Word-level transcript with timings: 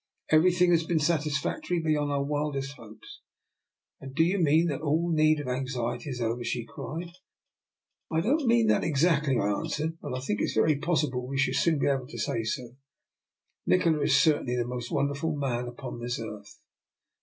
Everything 0.31 0.71
has 0.71 0.83
been 0.83 0.97
satisfactory 0.97 1.79
beyond 1.79 2.09
our 2.11 2.23
wildest 2.23 2.71
hopes."" 2.75 3.21
And 4.01 4.15
do 4.15 4.23
you 4.23 4.39
mean 4.39 4.65
that 4.65 4.81
all 4.81 5.11
need 5.11 5.39
of 5.39 5.47
anx 5.47 5.75
iety 5.75 6.07
is 6.07 6.19
over?" 6.19 6.43
she 6.43 6.65
cried. 6.65 7.09
I 8.11 8.21
do 8.21 8.29
not 8.35 8.47
mean 8.47 8.65
that 8.65 8.83
exactly," 8.83 9.37
I 9.37 9.49
answered." 9.51 9.99
But 10.01 10.17
I 10.17 10.21
think 10.21 10.41
it 10.41 10.49
very 10.55 10.77
possible 10.77 11.27
we 11.27 11.37
shall 11.37 11.53
soon 11.53 11.77
be 11.77 11.85
able 11.85 12.07
to 12.07 12.17
say 12.17 12.43
so. 12.43 12.75
Nikola 13.67 13.99
is 14.01 14.19
certainly 14.19 14.55
the 14.55 14.65
most 14.65 14.89
wonderful 14.89 15.35
man 15.35 15.67
upon 15.67 15.99
this 15.99 16.19
earth." 16.19 16.57